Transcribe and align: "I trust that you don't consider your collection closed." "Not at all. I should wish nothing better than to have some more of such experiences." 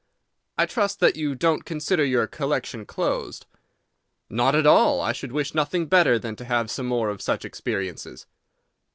"I 0.57 0.65
trust 0.65 0.99
that 1.01 1.15
you 1.15 1.35
don't 1.35 1.63
consider 1.63 2.03
your 2.03 2.25
collection 2.25 2.87
closed." 2.87 3.45
"Not 4.31 4.55
at 4.55 4.65
all. 4.65 4.99
I 4.99 5.11
should 5.11 5.31
wish 5.31 5.53
nothing 5.53 5.85
better 5.85 6.17
than 6.17 6.35
to 6.37 6.45
have 6.45 6.71
some 6.71 6.87
more 6.87 7.09
of 7.11 7.21
such 7.21 7.45
experiences." 7.45 8.25